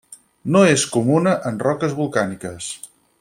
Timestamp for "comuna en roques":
0.95-1.95